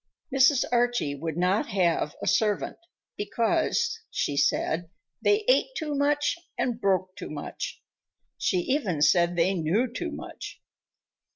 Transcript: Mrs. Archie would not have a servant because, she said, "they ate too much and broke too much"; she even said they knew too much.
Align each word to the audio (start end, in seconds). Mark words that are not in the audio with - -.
Mrs. 0.33 0.63
Archie 0.71 1.13
would 1.13 1.37
not 1.37 1.67
have 1.67 2.15
a 2.23 2.27
servant 2.27 2.79
because, 3.17 3.99
she 4.09 4.35
said, 4.35 4.89
"they 5.21 5.45
ate 5.47 5.75
too 5.77 5.93
much 5.93 6.39
and 6.57 6.81
broke 6.81 7.15
too 7.15 7.29
much"; 7.29 7.79
she 8.35 8.57
even 8.61 9.03
said 9.03 9.35
they 9.35 9.53
knew 9.53 9.85
too 9.93 10.09
much. 10.09 10.59